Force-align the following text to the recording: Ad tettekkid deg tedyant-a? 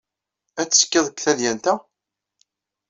Ad 0.61 0.67
tettekkid 0.69 1.05
deg 1.07 1.17
tedyant-a? 1.19 1.73